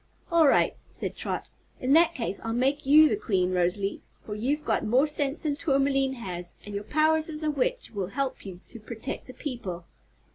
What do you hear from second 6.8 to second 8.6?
powers as a witch will help